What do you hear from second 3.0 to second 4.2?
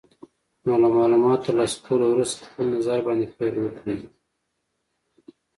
باندې پیل وکړئ.